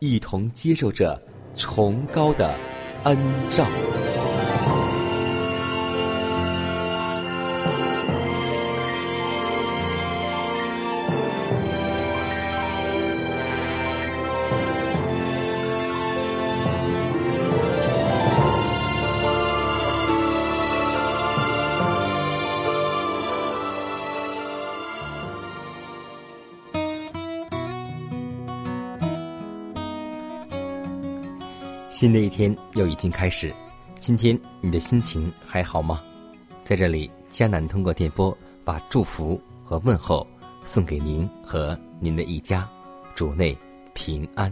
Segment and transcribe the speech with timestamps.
[0.00, 1.20] 一同接受着
[1.54, 2.54] 崇高的
[3.04, 3.16] 恩
[3.50, 3.66] 照。
[32.00, 33.54] 新的一天又已经开始，
[33.98, 36.02] 今天你的心情还好吗？
[36.64, 38.34] 在这里，迦南通过电波
[38.64, 40.26] 把祝福和问候
[40.64, 42.66] 送给您和您的一家，
[43.14, 43.54] 主内
[43.92, 44.50] 平安。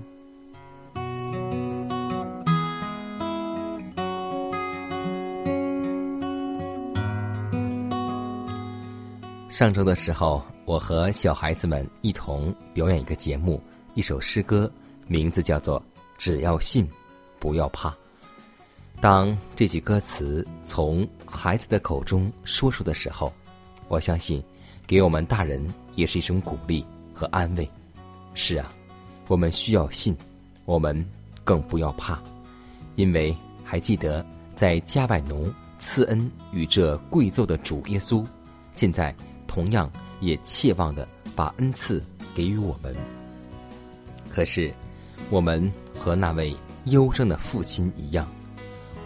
[9.48, 13.58] 上周的时候，我和小孩子们一同表演一个节目，
[13.94, 14.70] 一首诗歌，
[15.06, 15.80] 名字叫做
[16.18, 16.86] 《只要信》。
[17.38, 17.94] 不要怕。
[19.00, 23.32] 当这句歌词从孩子的口中说出的时候，
[23.86, 24.42] 我相信，
[24.86, 26.84] 给我们大人也是一种鼓励
[27.14, 27.68] 和安慰。
[28.34, 28.72] 是啊，
[29.28, 30.16] 我们需要信，
[30.64, 31.04] 我们
[31.44, 32.20] 更不要怕，
[32.96, 34.24] 因为还记得
[34.56, 38.26] 在加百农赐恩与这贵胄的主耶稣，
[38.72, 39.14] 现在
[39.46, 39.88] 同样
[40.20, 41.06] 也切望的
[41.36, 42.02] 把恩赐
[42.34, 42.92] 给予我们。
[44.28, 44.74] 可是，
[45.30, 46.52] 我们和那位。
[46.90, 48.26] 忧伤的父亲一样，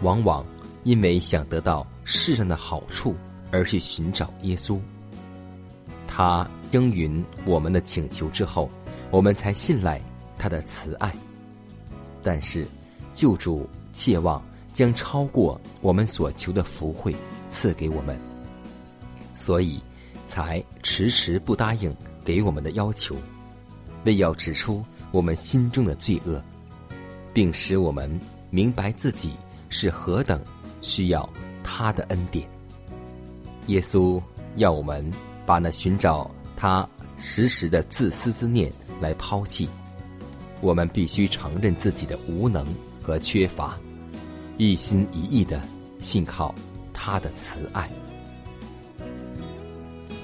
[0.00, 0.44] 往往
[0.84, 3.14] 因为想得到世上的好处
[3.50, 4.78] 而去寻找耶稣。
[6.06, 8.68] 他应允我们的请求之后，
[9.10, 10.00] 我们才信赖
[10.36, 11.12] 他的慈爱。
[12.22, 12.66] 但是，
[13.14, 17.14] 救主切望将超过我们所求的福惠
[17.50, 18.16] 赐给我们，
[19.36, 19.80] 所以
[20.28, 21.94] 才迟迟不答应
[22.24, 23.16] 给我们的要求，
[24.04, 26.42] 为要指出我们心中的罪恶。
[27.32, 28.20] 并使我们
[28.50, 29.32] 明白自己
[29.68, 30.40] 是何等
[30.80, 31.28] 需要
[31.62, 32.46] 他的恩典。
[33.68, 34.20] 耶稣
[34.56, 35.08] 要我们
[35.46, 39.68] 把那寻找他时时的自私之念来抛弃，
[40.60, 42.66] 我们必须承认自己的无能
[43.00, 43.78] 和缺乏，
[44.58, 45.62] 一心一意的
[46.00, 46.54] 信靠
[46.92, 47.88] 他的慈爱。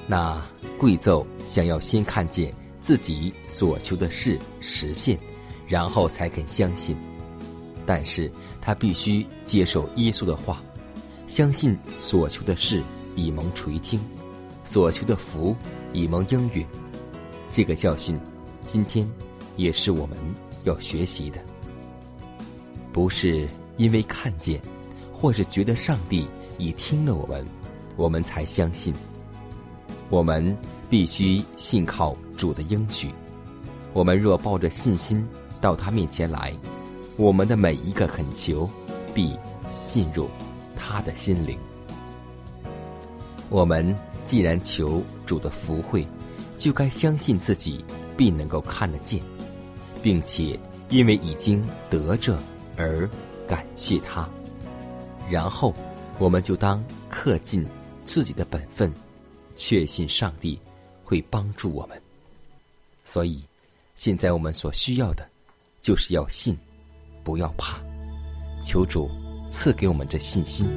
[0.06, 0.42] 那
[0.78, 5.19] 贵胄想要先看见自己所求的事实现。
[5.68, 6.96] 然后才肯相信，
[7.84, 10.62] 但是他必须接受耶稣的话，
[11.26, 12.82] 相信所求的事
[13.14, 14.00] 已蒙垂听，
[14.64, 15.54] 所求的福
[15.92, 16.66] 已蒙应允。
[17.52, 18.18] 这个教训，
[18.66, 19.06] 今天
[19.56, 20.16] 也是我们
[20.64, 21.38] 要学习的。
[22.92, 23.46] 不是
[23.76, 24.60] 因为看见，
[25.12, 26.26] 或是觉得上帝
[26.56, 27.46] 已听了我们，
[27.96, 28.94] 我们才相信。
[30.08, 30.56] 我们
[30.88, 33.10] 必须信靠主的应许。
[33.92, 35.26] 我们若抱着信心。
[35.60, 36.56] 到他面前来，
[37.16, 38.69] 我们的每一个恳求
[39.14, 39.37] 必
[39.87, 40.28] 进入
[40.76, 41.58] 他的心灵。
[43.50, 43.96] 我们
[44.26, 46.06] 既然求主的福惠，
[46.56, 47.84] 就该相信自己
[48.16, 49.20] 必能够看得见，
[50.02, 50.58] 并且
[50.90, 52.38] 因为已经得着
[52.76, 53.08] 而
[53.46, 54.28] 感谢他。
[55.31, 55.75] 然后，
[56.19, 57.66] 我们就当恪尽
[58.05, 58.93] 自己的本分，
[59.56, 60.58] 确信上帝
[61.05, 62.00] 会帮助我们。
[63.05, 63.43] 所以，
[63.94, 65.26] 现在我们所需要的。
[65.88, 66.55] 就是要信，
[67.25, 67.79] 不要怕，
[68.62, 69.08] 求主
[69.49, 70.69] 赐给我们这信心。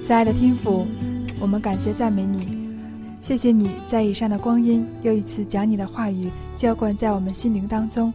[0.00, 0.86] 亲爱的天父，
[1.40, 2.46] 我们感谢赞美你，
[3.20, 8.14] 谢谢你在以上的光阴又一次将你的话语浇灌在我们心灵当中，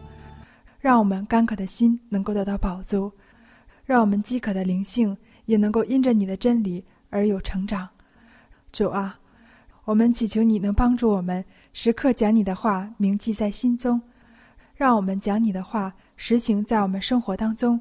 [0.80, 3.12] 让我们干渴的心能够得到饱足，
[3.84, 7.86] 让我们饥渴的灵性也能够因着你的真理而有成长。
[8.72, 9.18] 主啊，
[9.86, 11.42] 我们祈求你能帮助我们
[11.72, 13.98] 时刻将你的话铭记在心中，
[14.74, 17.80] 让我们将你的话实行在我们生活当中，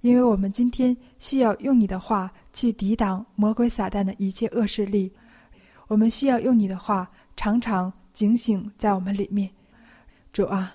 [0.00, 5.12] 因为我们今天需要用你的话去抵挡魔鬼撒旦的一切恶势力，
[5.86, 9.48] 我们需要用你的话常常警醒在我们里面。
[10.32, 10.74] 主啊。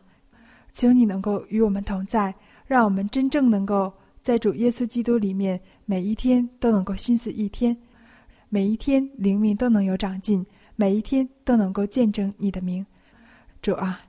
[0.75, 2.33] 求你能够与我们同在，
[2.65, 7.77] 让我们真正能够在主耶稣基督里面，每一天都能够心思一天，
[8.53, 10.45] 每一天灵命都能有长进，
[10.75, 12.85] 每一天都能够见证你的名。
[13.63, 13.99] 主啊，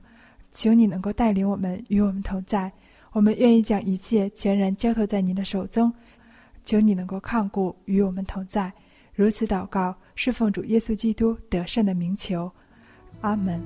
[0.51, 2.71] 求你能够带领我们与我们同在，
[3.11, 5.91] 我们愿意将一切全然交托在您的手中。
[6.63, 8.71] 求你能够看顾与我们同在，
[9.15, 12.51] 如此祷告，是奉主耶稣基督得胜的名求。
[13.21, 13.59] 阿门。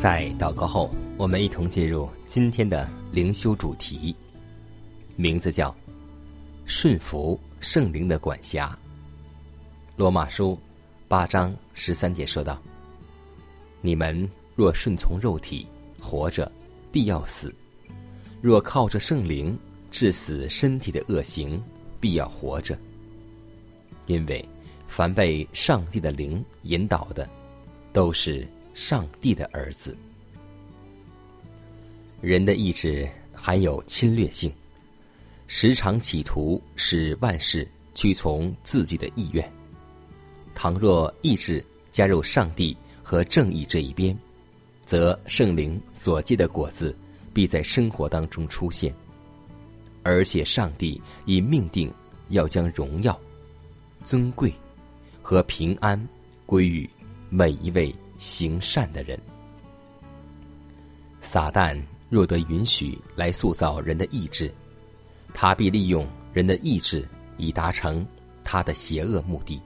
[0.00, 4.16] 在祷告后，我们一同进入今天的灵修主题，
[5.14, 5.76] 名字叫
[6.64, 8.74] “顺服圣灵的管辖”。
[9.98, 10.58] 罗马书
[11.06, 12.58] 八章十三节说道
[13.82, 14.26] ：“你们
[14.56, 15.66] 若顺从肉体，
[16.00, 16.50] 活着
[16.90, 17.50] 必要死；
[18.40, 19.54] 若靠着圣灵
[19.90, 21.62] 致死身体的恶行，
[22.00, 22.74] 必要活着。
[24.06, 24.42] 因为
[24.88, 27.28] 凡被上帝的灵引导的，
[27.92, 28.48] 都是。”
[28.80, 29.94] 上帝的儿子，
[32.22, 34.50] 人的意志含有侵略性，
[35.48, 39.52] 时常企图使万事屈从自己的意愿。
[40.54, 41.62] 倘若意志
[41.92, 44.16] 加入上帝和正义这一边，
[44.86, 46.96] 则圣灵所结的果子
[47.34, 48.94] 必在生活当中出现。
[50.02, 51.92] 而且，上帝已命定
[52.30, 53.20] 要将荣耀、
[54.04, 54.50] 尊贵
[55.20, 56.02] 和平安
[56.46, 56.88] 归于
[57.28, 57.94] 每一位。
[58.20, 59.18] 行善的人，
[61.22, 61.80] 撒旦
[62.10, 64.52] 若得允许来塑造人的意志，
[65.32, 67.08] 他必利用人的意志
[67.38, 68.06] 以达成
[68.44, 69.58] 他的邪恶目的。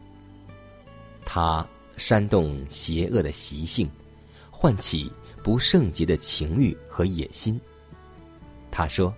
[1.24, 1.66] 他
[1.96, 3.90] 煽动邪恶的习性，
[4.52, 5.10] 唤起
[5.42, 7.60] 不圣洁的情欲和野心。
[8.70, 9.12] 他说：“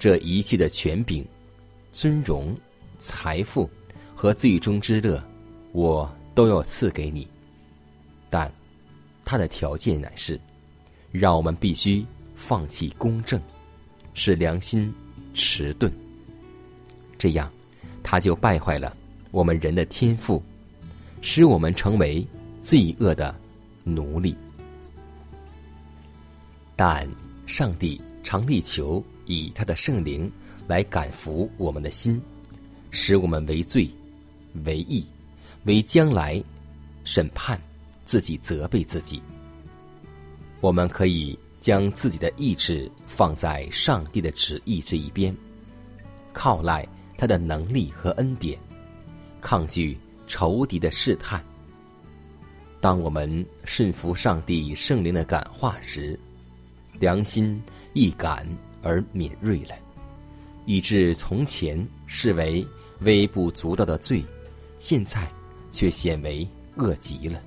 [0.00, 1.24] 这一切的权柄、
[1.92, 2.56] 尊荣、
[2.98, 3.70] 财富
[4.16, 5.22] 和最终之乐，
[5.70, 7.24] 我都要赐给你。”
[8.32, 8.50] 但，
[9.26, 10.40] 他的条件乃是，
[11.10, 12.02] 让我们必须
[12.34, 13.38] 放弃公正，
[14.14, 14.90] 使良心
[15.34, 15.92] 迟钝。
[17.18, 17.52] 这样，
[18.02, 18.96] 他就败坏了
[19.32, 20.42] 我们人的天赋，
[21.20, 22.26] 使我们成为
[22.62, 23.34] 罪恶的
[23.84, 24.34] 奴隶。
[26.74, 27.06] 但
[27.46, 30.32] 上帝常力求以他的圣灵
[30.66, 32.18] 来感服我们的心，
[32.90, 33.86] 使我们为罪、
[34.64, 35.06] 为义、
[35.64, 36.42] 为将来
[37.04, 37.60] 审判。
[38.04, 39.20] 自己责备自己。
[40.60, 45.34] 我们可以将自己的意志放在上帝的旨意这一边，
[46.32, 48.58] 靠赖他的能力和恩典，
[49.40, 49.96] 抗拒
[50.26, 51.42] 仇敌的试探。
[52.80, 56.18] 当我们顺服上帝圣灵的感化时，
[56.98, 57.60] 良心
[57.92, 58.46] 易感
[58.82, 59.74] 而敏锐了，
[60.66, 62.66] 以致从前视为
[63.00, 64.24] 微不足道的罪，
[64.78, 65.28] 现在
[65.70, 67.40] 却显为恶极了。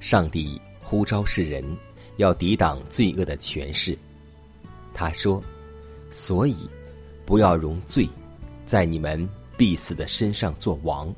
[0.00, 1.62] 上帝呼召世人，
[2.16, 3.96] 要抵挡罪恶的权势。
[4.94, 5.42] 他说
[6.10, 6.56] ：“所以，
[7.26, 8.08] 不要容罪，
[8.64, 9.28] 在你们
[9.58, 11.14] 必死的身上做王，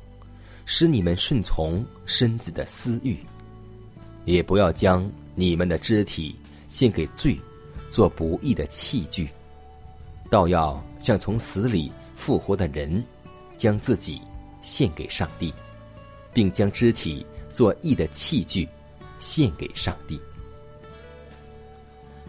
[0.65, 3.15] 使你们顺从身子的私欲；
[4.25, 6.35] 也不要将你们的肢体
[6.67, 7.39] 献给罪，
[7.89, 9.29] 做不义的器具，
[10.29, 13.01] 倒要像从死里复活的人，
[13.57, 14.21] 将自己
[14.61, 15.53] 献给上帝，
[16.33, 18.67] 并将肢体。”做义的器具，
[19.19, 20.19] 献给上帝。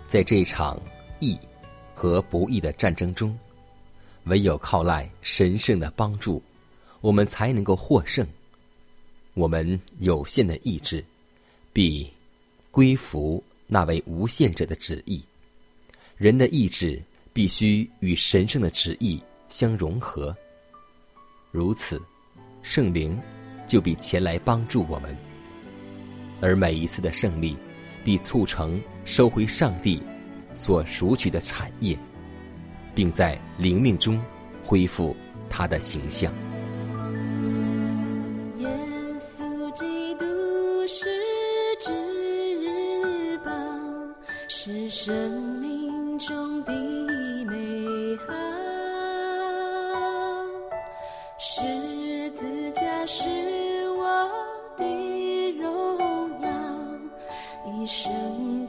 [0.07, 0.79] 在这一场
[1.19, 1.37] 义
[1.95, 3.37] 和不义的战争中，
[4.25, 6.41] 唯有靠赖神圣的帮助，
[7.01, 8.25] 我们才能够获胜。
[9.33, 11.03] 我们有限的意志，
[11.73, 12.09] 必
[12.71, 15.25] 归服那位无限者的旨意。
[16.17, 17.03] 人的意志
[17.33, 20.37] 必须与神圣的旨意相融合。
[21.51, 22.01] 如此，
[22.63, 23.19] 圣灵。
[23.67, 25.17] 就必前来帮助我们，
[26.41, 27.57] 而每一次的胜利，
[28.05, 30.03] 必促成收回上帝
[30.55, 31.99] 所赎取的产业，
[32.95, 34.23] 并在灵命中
[34.65, 35.17] 恢复
[35.49, 36.33] 他的形象。
[38.59, 38.69] 耶
[39.19, 40.25] 稣基督
[40.87, 41.09] 是
[41.81, 41.93] 至，
[44.67, 46.73] 是生命中的
[47.45, 48.33] 美好。
[51.39, 51.61] 十
[52.31, 53.29] 字架是
[57.85, 58.64] 一生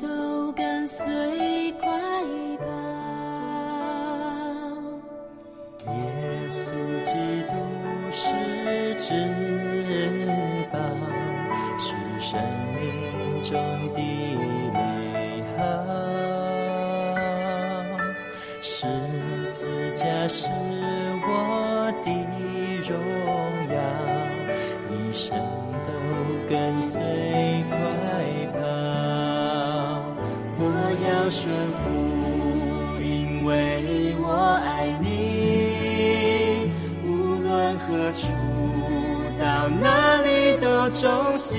[40.96, 41.56] 中心。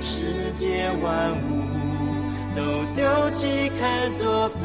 [0.00, 1.36] 世界万物
[2.56, 2.62] 都
[2.94, 4.62] 丢弃，看作粪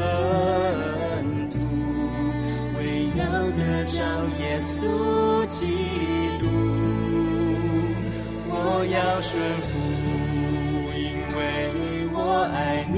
[1.49, 1.59] 土，
[2.77, 4.01] 为要得着
[4.39, 5.67] 耶稣基
[6.39, 6.47] 督。
[8.49, 9.69] 我要顺服，
[10.95, 11.03] 因
[11.35, 11.37] 为
[12.13, 12.17] 我
[12.53, 12.57] 爱
[12.91, 12.95] 你。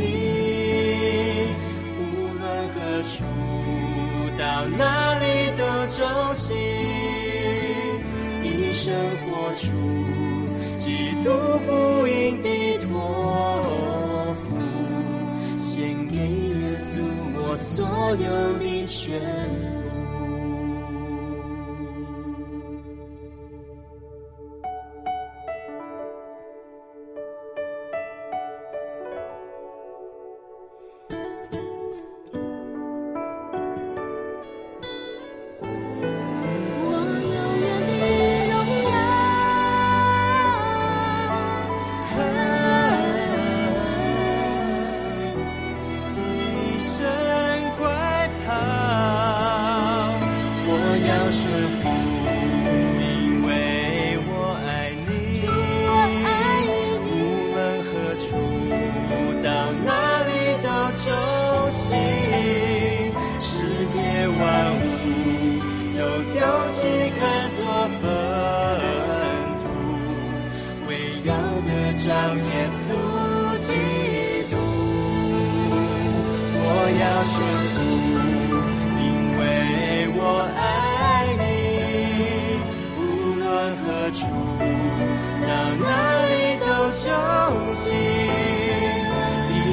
[1.98, 2.00] 无
[2.38, 2.41] 论
[2.74, 3.13] 何处，
[4.38, 4.43] 到
[4.77, 4.79] 哪
[5.19, 5.25] 里
[5.58, 6.00] 都忠
[6.36, 6.55] 心，
[8.81, 8.95] 生
[9.25, 9.67] 活出
[10.77, 11.29] 基督
[11.67, 14.55] 福音的托付，
[15.57, 17.01] 献给耶稣
[17.36, 19.19] 我所有的全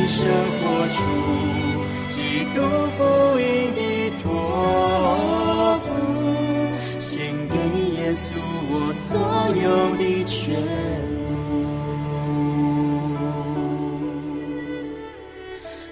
[0.06, 1.02] 一生活出
[2.08, 2.62] 基督
[2.96, 3.02] 福
[3.40, 3.82] 音的
[4.22, 5.90] 托付，
[7.00, 7.56] 献给
[8.00, 8.38] 耶稣
[8.70, 9.18] 我所
[9.60, 10.54] 有的全
[11.26, 11.34] 部。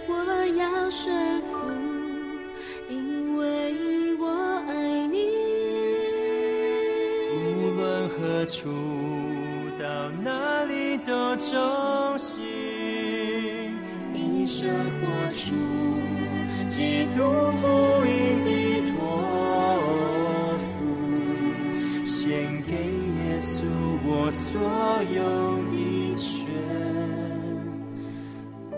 [0.06, 0.12] 我
[0.60, 1.58] 要顺服，
[2.88, 4.22] 因为我
[4.68, 5.16] 爱你。
[7.34, 7.42] 无
[7.74, 8.70] 论何处，
[9.76, 9.84] 到
[10.22, 12.13] 哪里都忠心，一
[14.64, 15.54] 生活出
[16.68, 17.20] 基督
[17.58, 17.68] 福
[18.06, 18.10] 音
[18.46, 18.48] 的
[18.92, 18.96] 托
[20.56, 20.64] 付，
[22.06, 22.24] 献
[22.62, 23.66] 给耶稣
[24.06, 24.58] 我所
[25.12, 25.20] 有
[25.68, 25.76] 的
[26.16, 26.48] 全
[28.70, 28.74] 部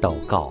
[0.00, 0.50] 祷告，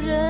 [0.00, 0.29] 人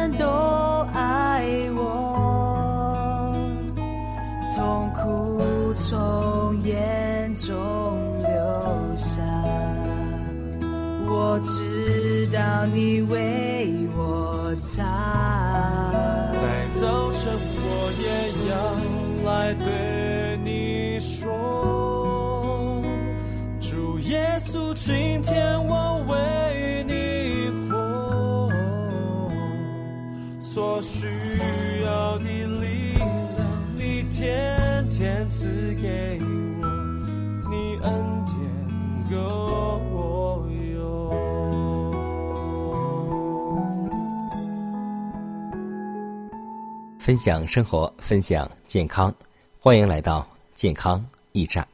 [47.11, 49.12] 分享生活，分享健康，
[49.59, 50.25] 欢迎来到
[50.55, 51.67] 健康驿站。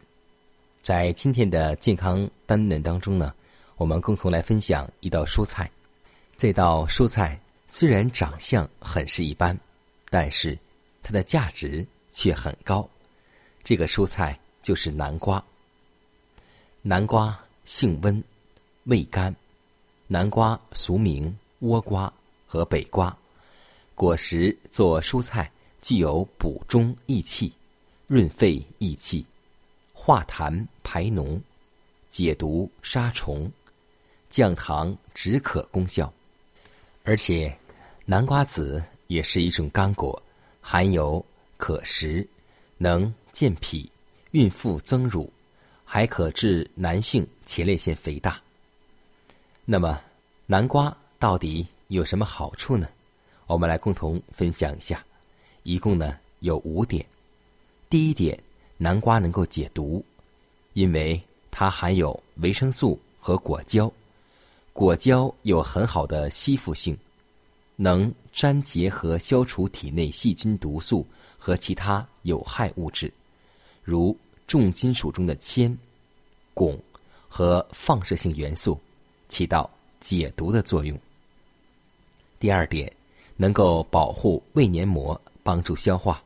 [0.83, 3.35] 在今天的健康单元当中呢，
[3.76, 5.71] 我们共同来分享一道蔬菜。
[6.38, 9.55] 这道蔬菜虽然长相很是一般，
[10.09, 10.59] 但是
[11.02, 12.88] 它的价值却很高。
[13.62, 15.45] 这个蔬菜就是南瓜。
[16.81, 18.25] 南瓜性温，
[18.85, 19.37] 味甘。
[20.07, 22.11] 南瓜俗名倭瓜
[22.47, 23.14] 和北瓜。
[23.97, 25.50] 果实做蔬菜，
[25.81, 27.50] 具有补中益气、
[28.07, 29.25] 润肺益气、
[29.95, 31.41] 化痰排脓、
[32.11, 33.50] 解毒杀虫、
[34.29, 36.12] 降糖止渴功效。
[37.05, 37.57] 而且，
[38.05, 40.23] 南瓜子也是一种干果，
[40.61, 41.25] 含有
[41.57, 42.29] 可食，
[42.76, 43.91] 能健脾、
[44.32, 45.32] 孕妇增乳，
[45.87, 48.39] 还可治男性前列腺肥大。
[49.65, 49.99] 那么，
[50.45, 52.87] 南瓜到底有什么好处呢？
[53.47, 55.04] 我们来共同分享一下，
[55.63, 57.04] 一共呢有五点。
[57.89, 58.37] 第一点，
[58.76, 60.04] 南瓜能够解毒，
[60.73, 63.91] 因为它含有维生素和果胶，
[64.73, 66.99] 果胶有很好的吸附性，
[67.76, 71.06] 能粘结和消除体内细菌、毒素
[71.39, 73.13] 和其他有害物质，
[73.85, 74.17] 如
[74.49, 75.76] 重金属中的铅、
[76.52, 76.76] 汞
[77.28, 78.76] 和放射性元素，
[79.28, 80.99] 起到解毒的作用。
[82.41, 82.93] 第二点。
[83.37, 86.23] 能够保护胃黏膜，帮助消化。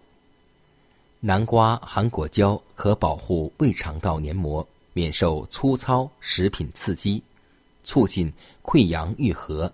[1.19, 7.23] 南瓜含果胶，可保护胃肠道黏膜免受粗糙食品刺激，
[7.85, 9.71] 促进溃疡愈合，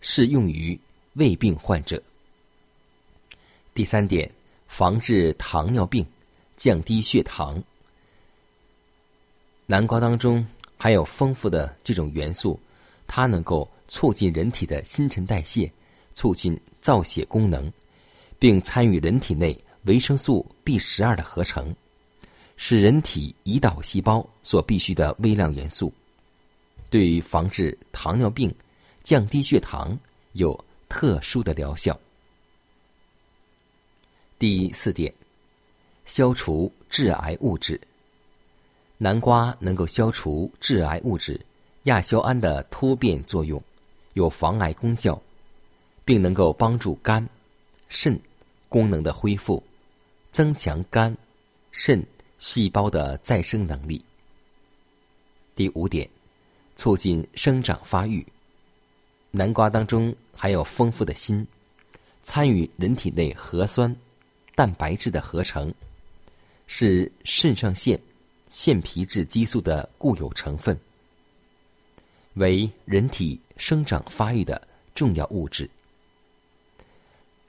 [0.00, 0.78] 适用于
[1.14, 2.00] 胃病患者。
[3.74, 4.30] 第三点，
[4.66, 6.06] 防治糖尿病，
[6.56, 7.60] 降低血糖。
[9.66, 12.58] 南瓜当中含有丰富的这种元素，
[13.06, 15.70] 它能够促进人体的新陈代谢。
[16.18, 17.72] 促进造血功能，
[18.40, 21.72] 并参与人体内维生素 B 十二的合成，
[22.56, 25.92] 是人体胰岛细胞所必需的微量元素，
[26.90, 28.52] 对于防治糖尿病、
[29.04, 29.96] 降低血糖
[30.32, 31.96] 有特殊的疗效。
[34.40, 35.14] 第四点，
[36.04, 37.80] 消除致癌物质。
[38.96, 41.40] 南瓜能够消除致癌物质
[41.84, 43.62] 亚硝胺的突变作用，
[44.14, 45.22] 有防癌功效。
[46.08, 47.28] 并能够帮助肝、
[47.90, 48.18] 肾
[48.70, 49.62] 功能的恢复，
[50.32, 51.14] 增强肝、
[51.70, 52.02] 肾
[52.38, 54.02] 细胞的再生能力。
[55.54, 56.08] 第五点，
[56.76, 58.26] 促进生长发育。
[59.30, 61.46] 南瓜当中含有丰富的锌，
[62.22, 63.94] 参与人体内核酸、
[64.54, 65.70] 蛋白质的合成，
[66.66, 68.00] 是肾上腺、
[68.48, 70.74] 腺皮质激素的固有成分，
[72.32, 75.68] 为人体生长发育的重要物质。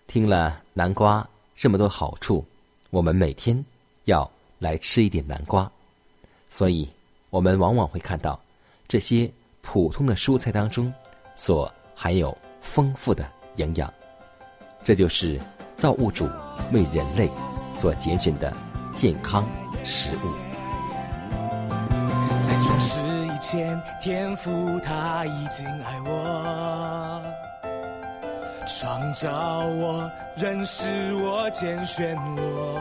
[0.09, 2.43] 听了南瓜这么多好处，
[2.89, 3.63] 我们每天
[4.05, 5.71] 要来吃一点南瓜，
[6.49, 6.89] 所以
[7.29, 8.39] 我们往往会看到
[8.87, 10.91] 这些普通的蔬菜当中
[11.35, 13.23] 所含有丰富的
[13.57, 13.93] 营养，
[14.83, 15.39] 这就是
[15.77, 16.27] 造物主
[16.73, 17.29] 为人类
[17.71, 18.51] 所拣选的
[18.91, 19.47] 健康
[19.83, 20.33] 食物。
[22.39, 27.48] 在创世以前，天父他已经爱我。
[28.77, 29.29] 创造
[29.65, 32.79] 我，认识我，拣选我，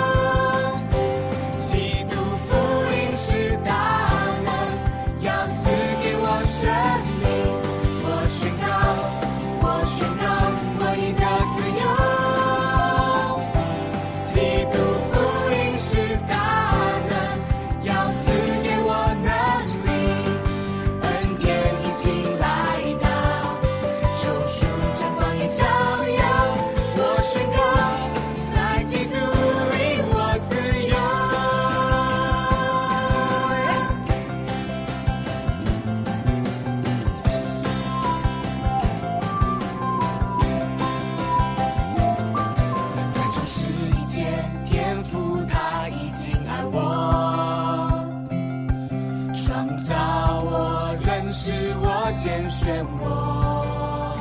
[52.54, 54.16] 漩涡，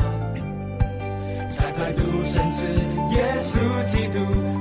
[1.51, 2.63] 在排毒甚至
[3.15, 4.19] 耶稣基督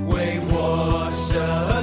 [0.10, 1.81] 为我舍。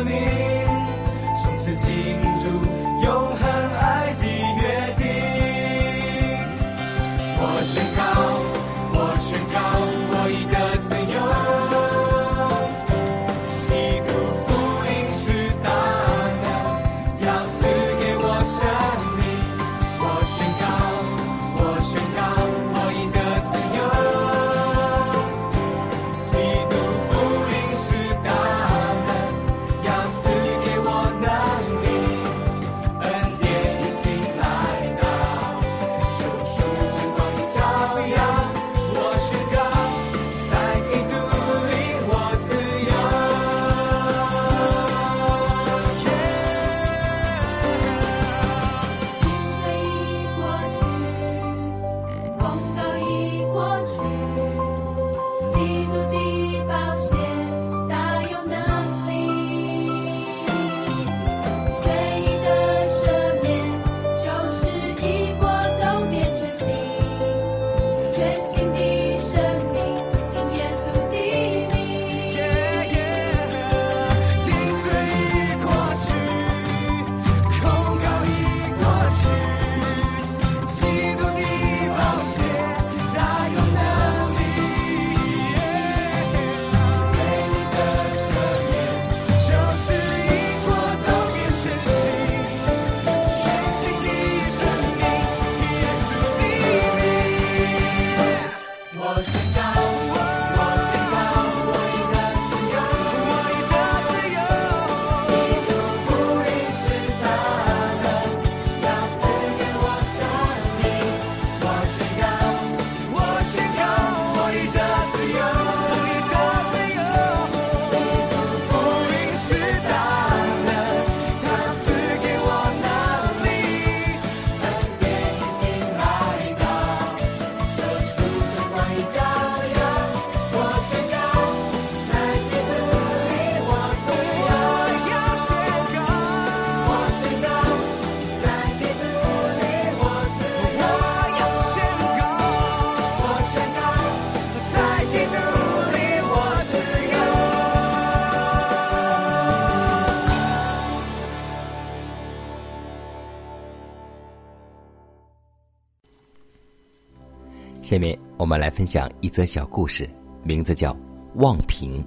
[157.89, 160.07] 下面我们来分享一则小故事，
[160.45, 160.93] 名字叫
[161.37, 162.05] 《望评》。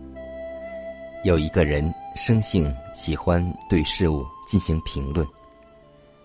[1.23, 5.27] 有一个人生性喜欢对事物进行评论，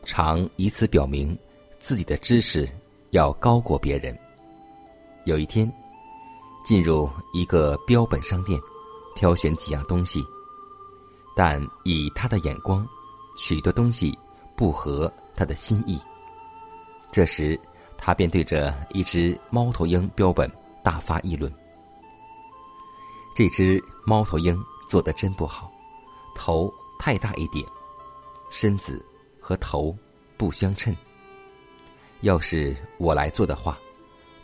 [0.05, 1.35] 常以此表明
[1.79, 2.69] 自己的知识
[3.13, 4.15] 要高过别人。
[5.25, 5.73] 有一天，
[6.63, 8.61] 进入一个标本商店，
[9.15, 10.23] 挑选几样东西，
[11.35, 12.87] 但以他的眼光，
[13.39, 14.15] 许多东西
[14.55, 15.99] 不合他的心意。
[17.11, 17.59] 这时，
[17.99, 20.51] 他便对着一只猫头鹰标本
[20.83, 21.53] 大发议论
[23.35, 24.57] ：“这只猫头鹰
[24.89, 25.73] 做的真不好，
[26.35, 27.67] 头太大一点，
[28.51, 29.05] 身子
[29.41, 29.97] 和头
[30.37, 30.97] 不相称。
[32.21, 33.79] 要是我来做的话，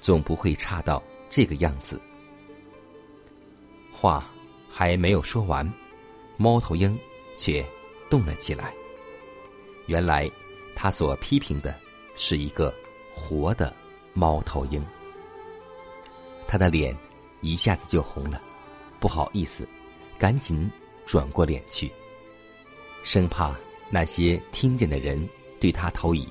[0.00, 2.00] 总不会差到这个样子。”
[3.92, 4.24] 话
[4.68, 5.70] 还没有说完，
[6.36, 6.98] 猫头鹰
[7.36, 7.64] 却
[8.10, 8.74] 动了起来。
[9.86, 10.28] 原来，
[10.74, 11.74] 他所批评的
[12.14, 12.74] 是一个
[13.14, 13.74] 活的
[14.12, 14.84] 猫头鹰。
[16.46, 16.96] 他的脸
[17.40, 18.40] 一下子就红了，
[19.00, 19.66] 不好意思，
[20.18, 20.70] 赶紧
[21.06, 21.90] 转过脸去，
[23.02, 23.56] 生怕
[23.90, 26.28] 那些听见的人对他投以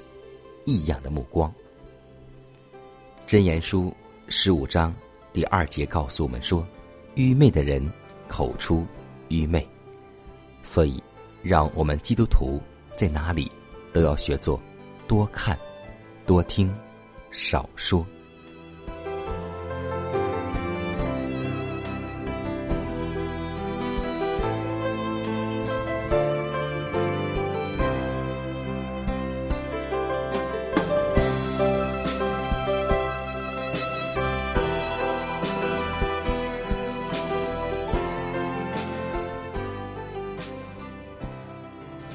[0.65, 1.52] 异样的目光。
[3.28, 3.96] 箴言书
[4.28, 4.94] 十五章
[5.34, 6.67] 第二节告诉我们说
[7.15, 7.91] ：“愚昧的人
[8.28, 8.86] 口出
[9.30, 9.67] 愚昧。”
[10.63, 11.02] 所以，
[11.41, 12.62] 让我们基督徒
[12.96, 13.52] 在哪里
[13.91, 14.62] 都要学做
[15.08, 15.58] 多看、
[16.25, 16.73] 多听、
[17.31, 18.05] 少说。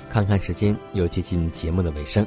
[0.09, 2.27] 看看时间，又接近节目的尾声。